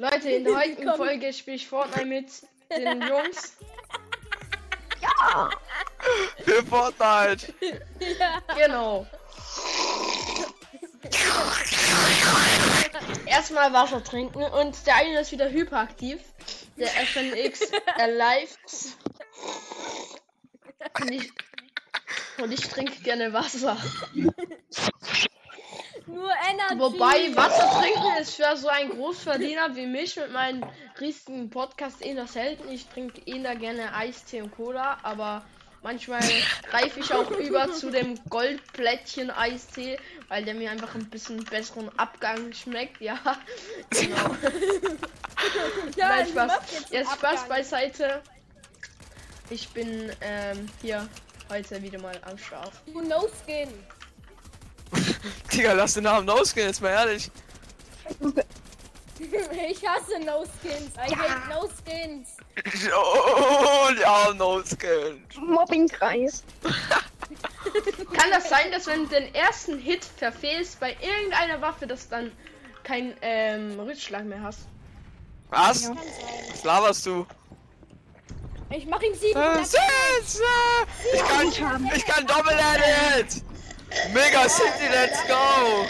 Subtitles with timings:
[0.00, 0.96] Leute, in der heutigen Komm.
[0.96, 2.26] Folge spiele ich Fortnite mit
[2.74, 3.54] den Jungs.
[6.42, 7.52] Für Fortnite.
[8.18, 8.40] Ja.
[8.56, 9.06] Genau.
[13.26, 16.18] Erstmal Wasser trinken und der eine ist wieder hyperaktiv.
[16.78, 18.56] Der FNX Alive.
[20.98, 21.30] Und ich,
[22.42, 23.76] und ich trinke gerne Wasser.
[26.12, 26.78] Nur Energy.
[26.78, 30.64] Wobei Wasser trinken ist für so einen Großverdiener wie mich mit meinem
[31.00, 32.68] riesigen Podcast eh das selten.
[32.70, 35.44] Ich trinke eh da gerne Eistee und Cola, aber
[35.82, 36.22] manchmal
[36.70, 39.98] greife ich auch über zu dem Goldplättchen Eistee,
[40.28, 43.00] weil der mir einfach ein bisschen besseren Abgang schmeckt.
[43.00, 43.18] Ja,
[43.90, 44.36] genau.
[45.96, 46.92] ja, Nein, ich Spaß.
[46.92, 48.22] einen Spaß beiseite.
[49.50, 51.08] Ich bin ähm, hier
[51.48, 52.72] heute wieder mal am Start.
[52.86, 53.68] No Skin.
[55.52, 57.30] Digga, lass den Namen ausgehen, jetzt mal ehrlich.
[59.68, 60.94] Ich hasse No Skins.
[60.96, 62.28] I hate No Skins.
[62.94, 65.20] Oh, ja, no skill.
[65.38, 66.42] Mobbingkreis.
[66.62, 72.32] Kann das sein, dass wenn du den ersten Hit verfehlst bei irgendeiner Waffe, dass dann
[72.82, 74.60] kein ähm, Rückschlag mehr hast?
[75.50, 75.84] Was?
[75.84, 75.96] Ja.
[76.50, 77.26] Was laberst du?
[78.70, 79.38] Ich mach ihm sieben.
[79.38, 79.60] Äh,
[81.14, 83.42] Ich kann, ich kann Doppel-Edit!
[84.12, 85.86] Mega City, let's go!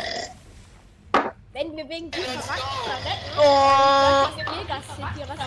[1.53, 5.39] Wenn wir wegen diesem Charakter retten, Oh, dann ist Mega City aus.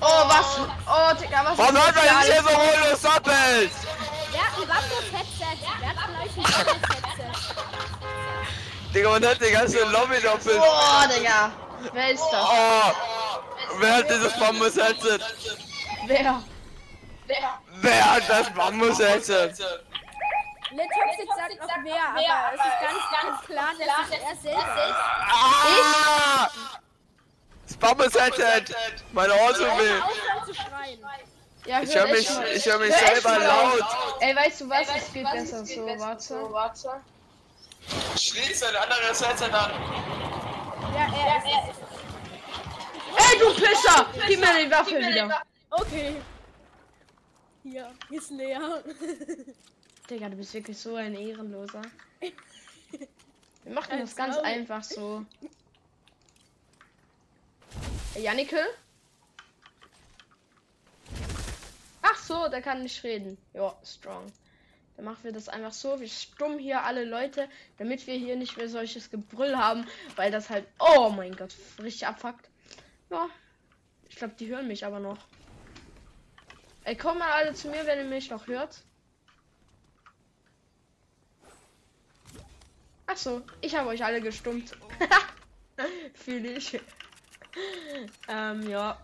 [0.00, 0.46] oh, was?
[0.86, 2.42] Oh, Digga, was Warum das man alles?
[2.42, 3.70] so rollos doppelt?
[4.32, 5.58] Wer hat ein Bambus-Headset?
[5.80, 7.32] Wer hat von euch ein Bambus-Headset?
[8.94, 10.60] Digga, man hat die ganze Lobby doppelt.
[10.60, 11.52] Oh, Digga.
[11.92, 12.44] Wer ist das?
[12.44, 12.92] Oh,
[13.80, 15.20] wer hat dieses Bambus-Headset?
[16.06, 16.42] Wer?
[17.80, 19.52] Wer hat das Bambus-Headset?
[20.74, 24.96] Letoxic sagt auch wer, aber es ist ganz, ganz klar, dass es er selber ist.
[25.30, 26.50] Ah!
[27.66, 28.74] Das Bambus-Headset!
[29.12, 30.02] Meine Auto will.
[31.66, 33.84] Ja, Ich höre mich, ich mich Hör echt selber laut.
[34.20, 34.88] Ey, weißt du was?
[34.96, 36.52] Es geht besser so.
[36.52, 37.00] Warte.
[38.18, 39.70] Schließ ein anderes Headset an.
[40.94, 41.84] Ja, er ist es.
[43.16, 44.06] Ey, du Pisser!
[44.26, 45.42] Gib mir die Waffe wieder.
[45.70, 46.20] Okay.
[47.62, 48.82] Hier, ist leer.
[50.10, 51.82] Digga, du bist wirklich so ein Ehrenloser.
[53.64, 55.24] Wir machen das ganz einfach so.
[58.14, 58.60] Jannike?
[62.02, 63.38] Ach so, der kann nicht reden.
[63.54, 64.30] Ja, strong.
[64.96, 65.98] Dann machen wir das einfach so.
[65.98, 67.48] Wir stummen hier alle Leute,
[67.78, 69.86] damit wir hier nicht mehr solches Gebrüll haben,
[70.16, 72.48] weil das halt, oh mein Gott, richtig abfuckt.
[73.10, 73.28] Ja,
[74.08, 75.18] ich glaube, die hören mich aber noch.
[76.84, 78.82] Ey, kommt mal alle zu mir, wenn ihr mich noch hört.
[83.06, 84.72] Ach so, ich habe euch alle gestummt.
[86.14, 86.80] Fühle ich.
[88.28, 88.98] ähm, ja.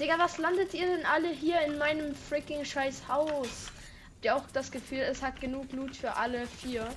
[0.00, 3.70] Digga, was landet ihr denn alle hier in meinem freaking scheiß Haus?
[4.14, 6.88] Habt ihr auch das Gefühl, es hat genug Loot für alle vier?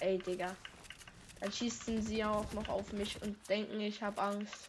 [0.00, 0.54] Ey, Digga.
[1.40, 4.66] Dann schießen sie auch noch auf mich und denken, ich habe Angst.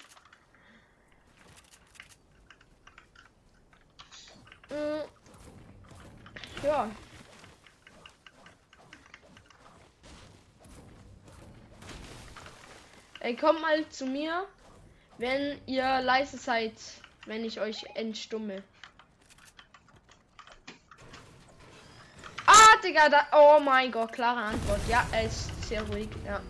[4.69, 6.65] Mm.
[6.65, 6.89] Ja.
[13.21, 14.47] Ey, kommt mal zu mir,
[15.17, 16.73] wenn ihr leise seid,
[17.25, 18.63] wenn ich euch entstumme.
[22.45, 23.27] Ah, Digga, da.
[23.33, 24.79] Oh mein Gott, klare Antwort.
[24.87, 26.41] Ja, er ist sehr ruhig, ja.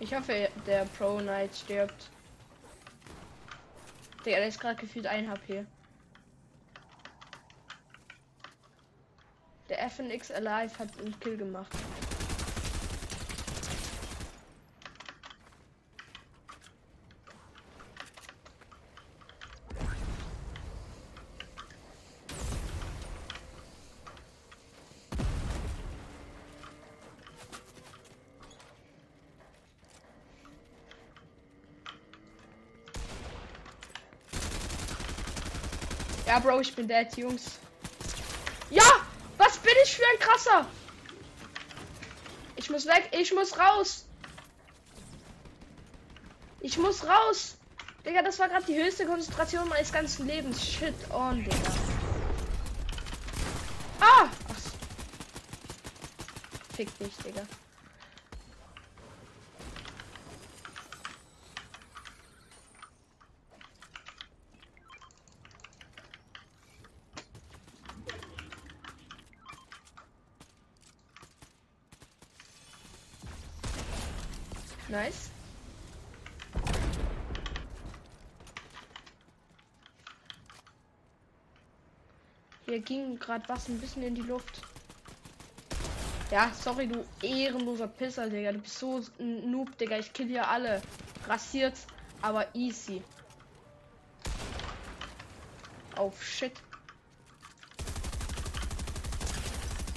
[0.00, 2.10] Ich hoffe, der Pro Knight stirbt.
[4.24, 5.66] Der ist gerade gefühlt ein HP.
[9.68, 11.72] Der FNX Alive hat einen Kill gemacht.
[36.42, 37.58] Bro, ich bin dead, Jungs.
[38.70, 38.82] Ja!
[39.38, 40.66] Was bin ich für ein krasser?
[42.56, 44.04] Ich muss weg, ich muss raus.
[46.60, 47.56] Ich muss raus.
[48.04, 50.64] Digga, das war gerade die höchste Konzentration meines ganzen Lebens.
[50.64, 51.56] Shit on, Digga.
[54.00, 54.26] Ah!
[54.26, 54.56] Ach.
[56.74, 57.42] Fick dich, Digga.
[74.92, 75.30] Nice.
[82.66, 84.60] Hier ging gerade was ein bisschen in die Luft.
[86.30, 88.52] Ja, sorry, du ehrenloser Pisser, Digga.
[88.52, 89.96] Du bist so ein Noob, Digga.
[89.96, 90.82] Ich kill hier alle.
[91.26, 91.78] Rasiert,
[92.20, 93.02] aber easy.
[95.96, 96.52] Auf shit.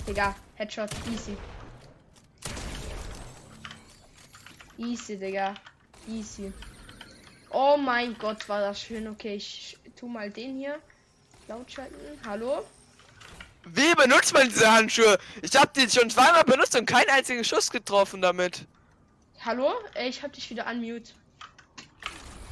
[0.08, 1.36] Digga, Headshot, easy.
[4.78, 5.54] Easy, Digga.
[6.08, 6.52] Easy.
[7.50, 9.08] Oh mein Gott, war das schön.
[9.08, 10.80] Okay, ich tu mal den hier.
[11.48, 11.98] Lautschalten.
[12.26, 12.66] Hallo?
[13.66, 15.18] Wie benutzt man diese Handschuhe?
[15.42, 18.66] Ich habe die schon zweimal benutzt und keinen einzigen Schuss getroffen damit.
[19.44, 19.74] Hallo?
[20.00, 21.14] Ich hab dich wieder unmute.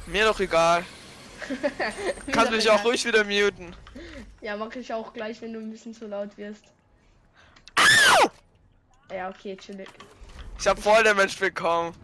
[0.06, 0.84] Mir doch egal.
[2.32, 3.74] Kannst mich auch ruhig wieder muten.
[4.40, 6.64] Ja, mach ich auch gleich, wenn du ein bisschen zu laut wirst.
[9.10, 9.88] Ja, okay, chillig.
[10.58, 11.94] Ich hab voll Damage bekommen.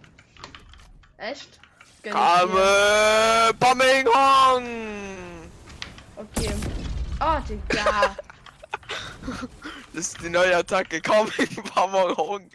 [1.20, 1.60] Echt?
[2.02, 4.64] Kame Bombing Hong!
[6.16, 6.50] Okay.
[7.20, 8.16] Oh, Digga.
[9.92, 11.02] Das ist die neue Attacke.
[11.02, 12.50] Coming Bombing Hong.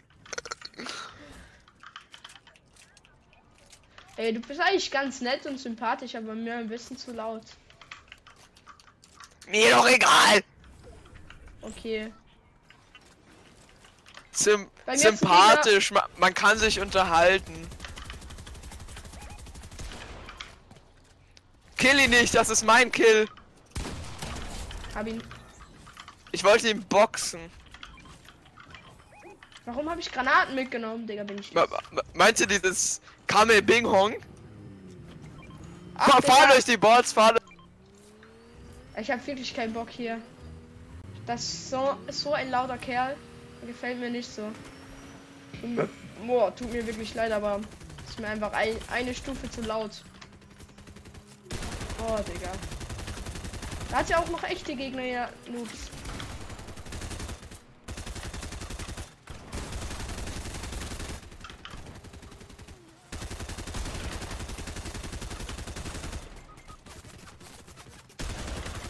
[4.16, 7.42] Ey, du bist eigentlich ganz nett und sympathisch, aber mir ein bisschen zu laut.
[9.48, 10.42] Mir doch egal.
[11.60, 12.12] Okay.
[14.32, 15.90] Sym sympathisch.
[15.92, 17.66] Ma man kann sich unterhalten.
[21.86, 23.28] Kill ihn nicht, das ist mein Kill.
[24.92, 25.22] Hab ihn.
[26.32, 27.38] Ich wollte ihn boxen.
[29.66, 31.22] Warum habe ich Granaten mitgenommen, Digga?
[31.22, 31.54] Bin ich.
[31.54, 31.64] Ma
[32.14, 34.16] meinst du dieses Kame Bing Hong?
[35.94, 37.42] Ach, Fahr, durch die Boards, fahr durch.
[39.00, 40.20] Ich habe wirklich keinen Bock hier.
[41.24, 43.16] Das ist so, so ein lauter Kerl.
[43.64, 44.50] Gefällt mir nicht so.
[45.62, 45.88] Und,
[46.26, 47.60] boah, tut mir wirklich leid, aber
[48.08, 50.02] ist mir einfach ein, eine Stufe zu laut.
[52.08, 52.52] Oh, Digga.
[53.90, 55.90] Da hat ja auch noch echte Gegner ja, Noobs.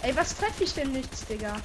[0.03, 1.57] Ey, was treffe ich denn nichts, Digga?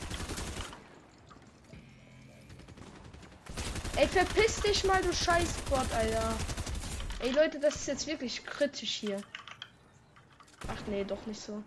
[3.98, 6.34] Ey, verpiss dich mal, du Scheißbot, Alter.
[7.20, 9.22] Ey, Leute, das ist jetzt wirklich kritisch hier.
[10.84, 11.64] Ach nee, doch nicht so.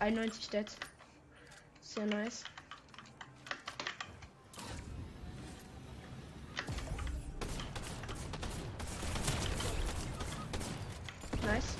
[0.00, 0.66] Einundneunzig Dead.
[1.80, 2.44] Sehr nice.
[11.42, 11.76] Nice.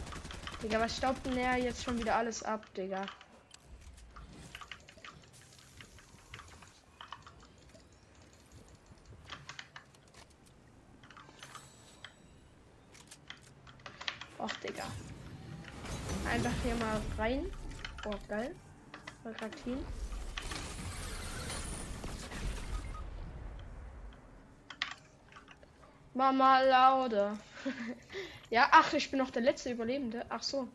[0.62, 3.05] Digga, was staubt denn der jetzt schon wieder alles ab, Digga?
[14.38, 14.84] Och, Digga.
[16.29, 17.46] Einfach hier mal rein.
[18.05, 18.52] Oh, geil.
[19.64, 19.84] Magazin.
[26.14, 27.38] Mama lauter.
[28.50, 30.26] ja, ach, ich bin noch der letzte Überlebende.
[30.28, 30.69] Ach so.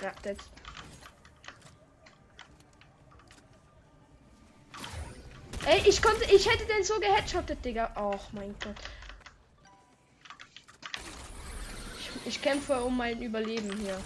[0.00, 0.38] Ja, dead.
[5.66, 7.94] Ey, ich konnte, ich hätte den so geheadshottet, Digga.
[7.96, 8.76] Och mein Gott.
[12.26, 14.00] Ich, kämpfe um mein Überleben hier.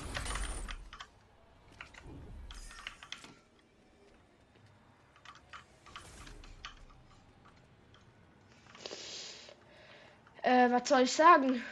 [10.43, 11.63] Äh, was soll ich sagen?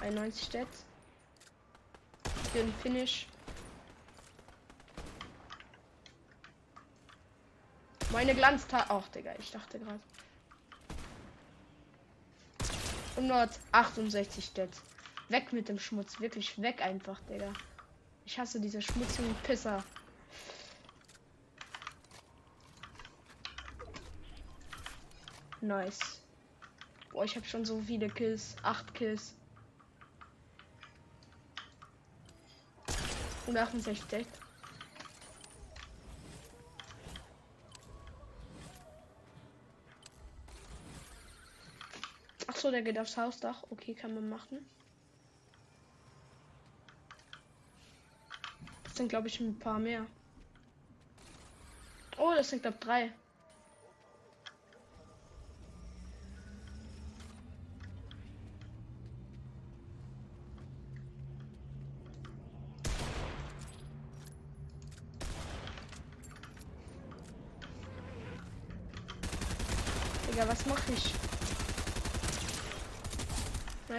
[0.00, 0.84] 91 Stats.
[2.52, 3.26] Für den Finish.
[8.10, 8.86] Meine Glanztat.
[8.88, 10.00] Ach, Digga, ich dachte gerade.
[13.30, 14.82] 168 Stats.
[15.28, 16.18] Weg mit dem Schmutz.
[16.20, 17.52] Wirklich weg einfach, Digga.
[18.24, 19.84] Ich hasse diese schmutzigen Pisser.
[25.60, 26.20] Nice.
[27.12, 28.56] Boah, ich habe schon so viele Kills.
[28.62, 29.34] Acht Kills.
[33.46, 34.26] 168.
[34.26, 34.51] Ach
[42.62, 43.64] so, der geht aufs Hausdach.
[43.70, 44.64] Okay, kann man machen.
[48.84, 50.06] Das sind glaube ich ein paar mehr.
[52.18, 53.10] Oh, das sind glaube drei.
[70.30, 71.12] Digga, was mache ich?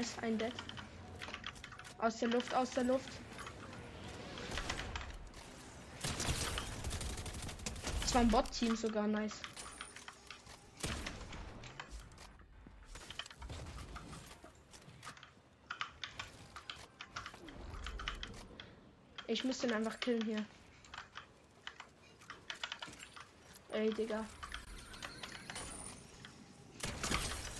[0.04, 0.54] Nice, ein Dead.
[2.00, 3.10] Aus der Luft, aus der Luft.
[8.02, 9.40] Das war ein Bot-Team sogar, nice.
[19.28, 20.46] Ich muss den einfach killen hier.
[23.72, 24.26] Ey, Digga.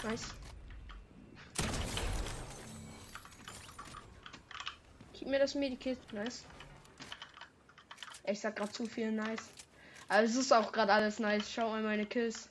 [0.04, 0.43] Nice.
[5.24, 5.98] Gib mir das Medikit.
[6.12, 6.44] Nice.
[8.26, 9.52] Ich sag gerade zu viel nice.
[10.10, 11.50] Also es ist auch gerade alles nice.
[11.50, 12.50] Schau mal meine Kills.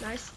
[0.00, 0.32] Nice.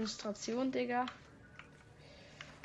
[0.00, 1.04] Konzentration, Digga.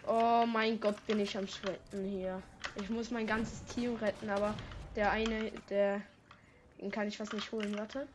[0.07, 2.41] Oh mein Gott, bin ich am Sweaten hier.
[2.75, 4.55] Ich muss mein ganzes Team retten, aber
[4.95, 6.01] der eine, der
[6.79, 7.77] den kann ich was nicht holen.
[7.77, 8.07] Warte.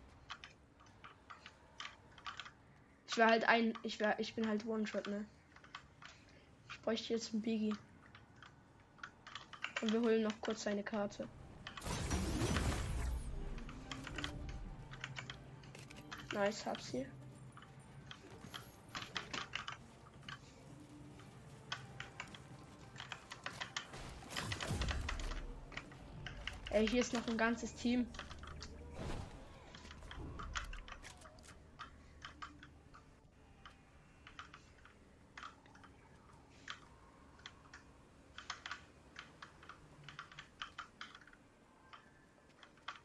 [3.09, 5.27] Ich war halt ein, ich war, ich bin halt One-Shot, ne?
[6.71, 7.75] Ich bräuchte jetzt einen Biggie.
[9.83, 11.29] Und wir holen noch kurz seine Karte.
[16.33, 17.07] Nice, hab sie.
[26.71, 28.07] Ey, hier ist noch ein ganzes Team.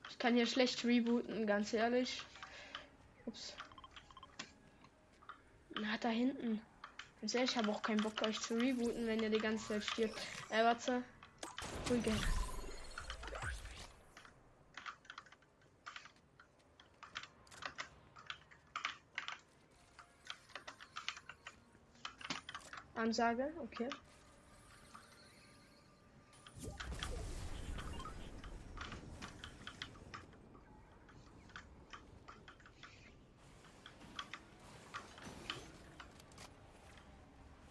[0.09, 2.23] Ich kann hier schlecht rebooten, ganz ehrlich.
[3.25, 3.55] Ups.
[5.73, 6.61] Na, da hinten.
[7.21, 10.19] Ich habe auch keinen Bock, euch zu rebooten, wenn ihr die ganze Zeit stirbt.
[10.51, 11.03] Äh, warte.
[11.89, 12.11] Ruhige.
[23.05, 23.87] Ansage, okay.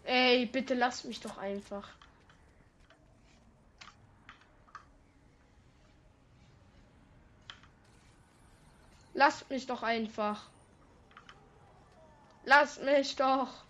[0.04, 1.88] Ey, bitte lass mich doch einfach.
[9.14, 10.46] Lasst mich doch einfach.
[12.44, 13.64] Lass mich doch.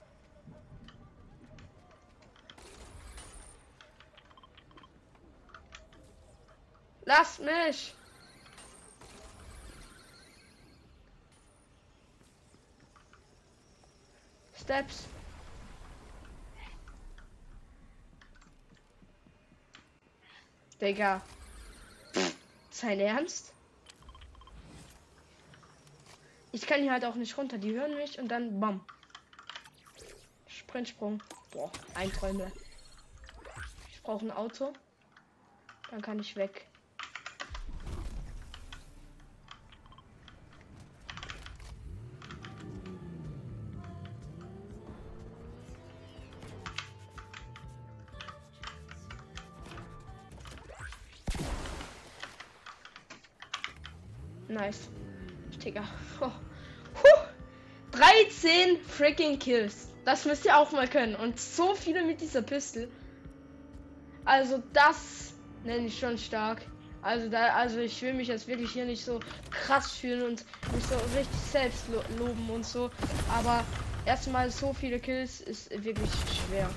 [7.17, 7.95] Lass mich!
[14.61, 15.07] Steps.
[20.81, 21.23] Digga.
[22.73, 23.53] Sein Ernst?
[26.51, 27.59] Ich kann hier halt auch nicht runter.
[27.59, 28.85] Die hören mich und dann bam.
[30.49, 31.23] Sprintsprung.
[31.53, 32.51] Boah, ein Träume.
[33.93, 34.73] Ich brauche ein Auto.
[35.93, 36.67] Dann kann ich weg.
[55.75, 55.85] Digga.
[56.21, 56.31] Oh.
[57.03, 57.25] Huh.
[57.91, 59.89] 13 freaking Kills.
[60.05, 61.17] Das müsst ihr auch mal können.
[61.17, 62.89] Und so viele mit dieser Pistole.
[64.25, 66.63] Also das nenne ich schon stark.
[67.03, 70.85] Also da, also ich will mich jetzt wirklich hier nicht so krass fühlen und mich
[70.85, 72.91] so richtig selbst lo loben und so.
[73.29, 73.65] Aber
[74.07, 76.11] erstmal so viele Kills ist wirklich
[76.49, 76.71] schwer.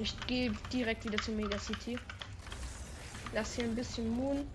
[0.00, 1.98] Ich gehe direkt wieder zu Mega City.
[3.34, 4.50] Lass hier ein bisschen Moon.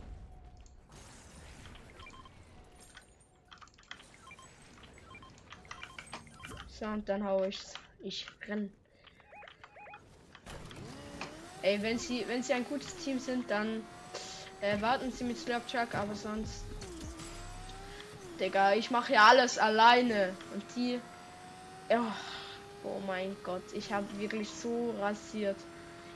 [6.67, 7.75] So, und dann hau ich's.
[7.99, 8.73] Ich renn.
[11.61, 13.83] Ey, wenn sie, wenn sie ein gutes Team sind, dann
[14.61, 16.63] äh, warten sie mit Slurpchuck, aber sonst.
[18.39, 20.35] Digga, ich mache ja alles alleine.
[20.55, 20.99] Und die.
[21.87, 22.15] Ja.
[22.85, 25.57] Oh mein Gott, ich habe wirklich so rasiert.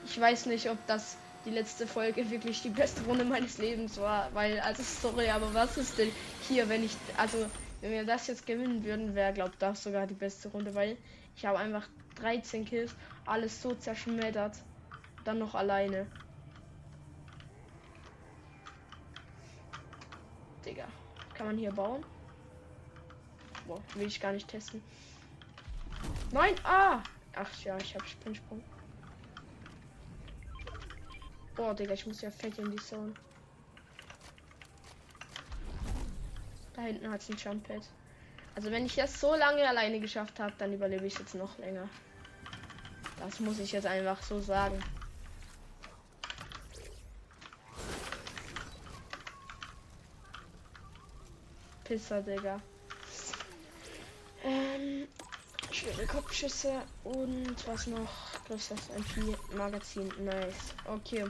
[0.04, 4.32] Ich weiß nicht, ob das die letzte Folge wirklich die beste Runde meines Lebens war,
[4.36, 6.12] weil, also sorry, aber was ist denn
[6.48, 7.44] hier, wenn ich, also
[7.82, 10.96] wenn wir das jetzt gewinnen würden, wäre, glaubt das sogar die beste Runde, weil
[11.36, 12.92] ich habe einfach 13 Kills,
[13.26, 14.56] alles so zerschmettert,
[15.26, 16.06] dann noch alleine.
[20.64, 20.88] Digga,
[21.34, 22.04] kann man hier bauen?
[23.66, 24.84] Boah, will ich gar nicht testen.
[26.32, 27.02] Nein, ah!
[27.36, 28.64] Ach ja, ich habe Springsprung.
[31.56, 33.14] Boah, Digga, ich muss ja fett in die Zone.
[36.74, 37.82] Da hinten hat es ein Jump Pad.
[38.56, 41.90] Also wenn ich das so lange alleine geschafft habe, dann überlebe ich jetzt noch länger.
[43.20, 44.80] Das muss ich jetzt einfach so sagen.
[51.84, 52.62] Pisser, Digga.
[54.44, 55.08] Ähm,
[55.80, 58.10] schwere Kopfschüsse und was noch?
[58.46, 60.12] Plus das MP Magazin.
[60.20, 60.76] Nice.
[60.86, 61.26] Okay.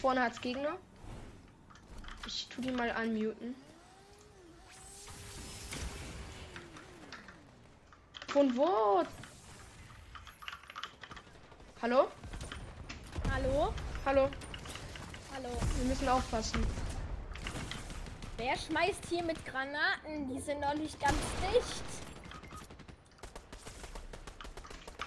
[0.00, 0.76] Vorne hat's Gegner.
[2.26, 3.56] Ich tu die mal unmuten.
[8.28, 9.02] Von wo?
[11.82, 12.08] Hallo?
[13.32, 13.74] Hallo?
[14.04, 14.30] Hallo?
[15.34, 15.48] Hallo.
[15.76, 16.64] Wir müssen aufpassen.
[18.36, 20.28] Wer schmeißt hier mit Granaten?
[20.28, 21.16] Die sind noch nicht ganz
[21.52, 21.84] dicht.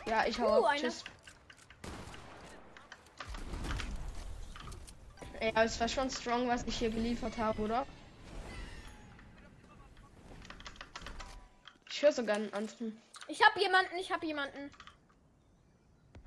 [0.06, 0.66] Ja, ich hau Uh, auf.
[0.66, 0.82] einer.
[0.82, 1.04] Tschüss.
[5.42, 7.86] Ja, es war schon strong, was ich hier geliefert habe, oder?
[11.92, 13.02] Ich höre sogar einen anderen.
[13.28, 14.72] Ich hab jemanden, ich hab jemanden.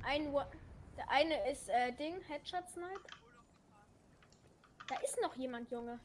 [0.05, 0.33] Ein
[0.97, 3.01] Der eine ist äh, Ding, Headshot Snipe.
[4.91, 6.01] Da ist noch jemand, Junge.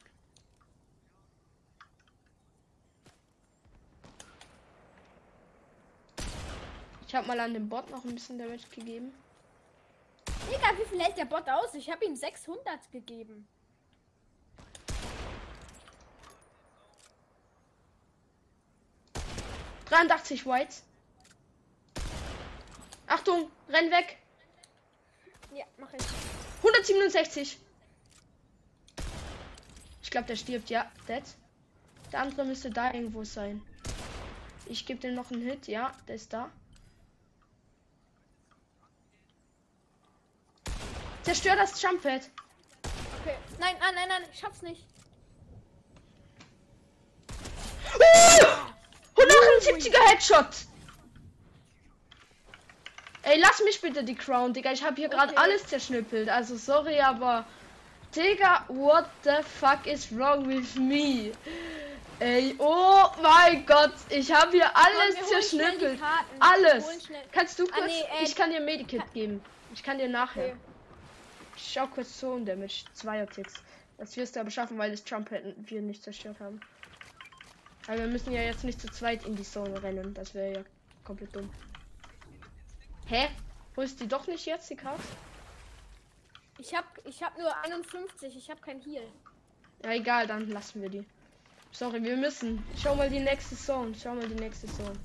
[7.08, 9.12] Ich habe mal an den Bot noch ein bisschen Damage gegeben.
[10.48, 11.74] Digga, wie viel hält der Bot aus?
[11.74, 13.48] Ich habe ihm 600 gegeben.–
[19.86, 20.84] 83 Whites.
[23.08, 24.18] Achtung, renn weg.
[25.52, 26.02] Ja, mach ich.
[26.58, 27.58] 167.
[30.06, 30.88] Ich glaube, der stirbt, ja.
[31.08, 31.24] Dead.
[32.12, 33.60] Der andere müsste da irgendwo sein.
[34.66, 36.48] Ich gebe dem noch einen Hit, ja, der ist da.
[41.24, 42.30] Zerstör das Jumppad.
[43.20, 43.36] Okay.
[43.58, 44.86] Nein, nein, nein, nein, ich schaff's nicht.
[49.16, 50.66] 178er Headshot.
[53.22, 54.70] Ey, lass mich bitte die Crown, Digga.
[54.70, 55.42] Ich habe hier gerade Okay.
[55.42, 56.28] alles zerschnippelt.
[56.28, 57.44] Also sorry, aber
[58.16, 61.32] Digga, what the fuck is wrong with me?
[62.18, 66.00] Ey, oh mein Gott, ich habe hier alles die zerschnippelt.
[66.40, 67.08] Alles.
[67.30, 67.86] Kannst du Ah, kurz?
[67.88, 69.42] nee, äh, ich kann dir Medikit geben.
[69.74, 70.46] Ich kann dir nachher.
[70.46, 70.56] Okay.
[71.58, 73.52] Ich schau kurz Zone Damage, 2er Ticks.
[73.98, 76.58] Das wirst du aber schaffen, weil das Jump hätten wir nicht zerstört haben.
[77.86, 80.14] Aber wir müssen ja jetzt nicht zu zweit in die Zone rennen.
[80.14, 80.60] Das wäre ja
[81.04, 81.50] komplett dumm.
[83.06, 83.28] Hä?
[83.74, 85.02] Wo ist die doch nicht jetzt, die Karte?
[86.58, 89.06] Ich hab, ich hab nur 51, ich hab kein Heal.
[89.84, 91.04] Ja, egal, dann lassen wir die.
[91.70, 92.64] Sorry, wir müssen.
[92.82, 93.94] Schau mal die nächste Zone.
[94.02, 94.98] Schau mal die nächste Zone.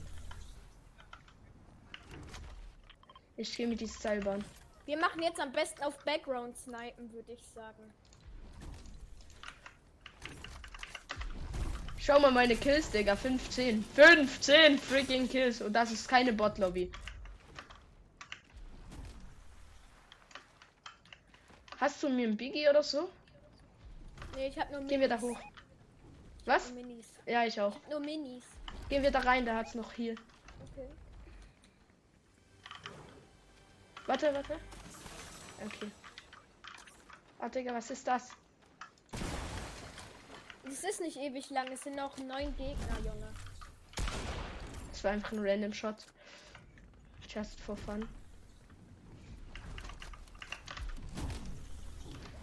[3.36, 4.44] Ich gehe mit die Seilbahn.
[4.86, 7.94] Wir machen jetzt am besten auf Background snipen, würde ich sagen.
[11.98, 13.16] Schau mal meine Kills, Digga.
[13.16, 13.84] 15.
[13.96, 15.62] 15 freaking Kills.
[15.62, 16.92] Und das ist keine Bot-Lobby.
[22.02, 23.12] Hast du mir ein Biggie oder so?
[24.34, 24.90] Nee, ich hab nur Minis.
[24.90, 25.38] Gehen wir da hoch.
[26.46, 26.72] Was?
[26.72, 27.06] Minis.
[27.28, 27.78] Ja, ich auch.
[27.92, 28.44] Nur Minis.
[28.90, 30.16] Gehen wir da rein, da hat's noch hier.
[30.74, 30.90] Okay.
[34.08, 34.58] Warte, warte.
[35.64, 35.92] Okay.
[37.38, 38.32] Ah, Digga, was ist das?
[40.64, 43.32] Es ist nicht ewig lang, es sind noch neun Gegner, Junge.
[44.90, 46.08] Das war einfach ein random Shot.
[47.30, 48.10] Just for fun.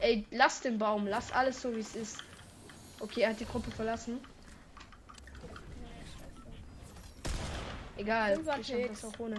[0.00, 2.18] Ey, lass den Baum, lass alles so wie es ist.
[3.00, 4.20] Okay, er hat die Gruppe verlassen.
[7.96, 9.38] Egal, ich schaff das auch ohne.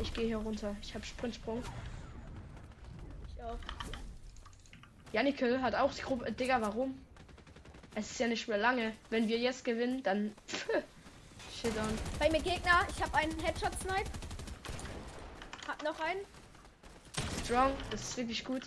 [0.00, 0.74] Ich gehe hier runter.
[0.82, 1.62] Ich habe Sprintsprung.
[3.28, 3.58] Ich auch.
[5.12, 6.32] Janikel hat auch die Gruppe.
[6.32, 6.98] Digga, warum?
[7.94, 8.92] Es ist ja nicht mehr lange.
[9.10, 10.34] Wenn wir jetzt gewinnen, dann.
[11.54, 11.98] Shit on.
[12.18, 14.10] Bei mir Gegner, ich habe einen Headshot Snipe.
[15.68, 16.20] Hab noch einen.
[17.44, 18.62] Strong, das ist wirklich gut.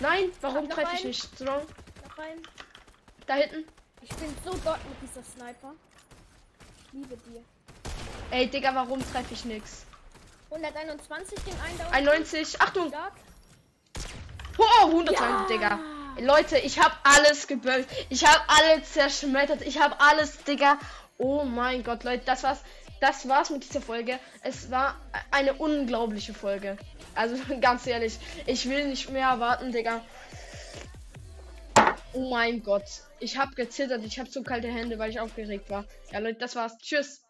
[0.00, 1.22] Nein, warum treffe ich nicht?
[1.34, 1.62] Strong,
[2.08, 2.42] Noch einen.
[3.26, 3.64] da hinten.
[4.02, 5.72] Ich bin so dort mit dieser Sniper.
[6.86, 7.42] Ich liebe dir.
[8.30, 9.84] Ey, Digga, warum treffe ich nix?
[10.50, 12.88] 121 den einen da 91, Achtung!
[12.88, 13.12] Stark.
[14.58, 15.46] Oh, 100 Ja.
[15.48, 15.78] Digga.
[16.20, 17.86] Leute, ich habe alles geböllt.
[18.08, 19.62] Ich habe alles zerschmettert.
[19.62, 20.78] Ich habe alles, Digga.
[21.18, 22.60] Oh mein Gott, Leute, das war's.
[23.00, 24.18] Das war's mit dieser Folge.
[24.42, 24.96] Es war
[25.30, 26.76] eine unglaubliche Folge.
[27.14, 30.02] Also ganz ehrlich, ich will nicht mehr erwarten, Digga.
[32.12, 32.84] Oh mein Gott.
[33.18, 34.04] Ich habe gezittert.
[34.04, 35.84] Ich habe so kalte Hände, weil ich aufgeregt war.
[36.12, 36.76] Ja, Leute, das war's.
[36.78, 37.22] Tschüss.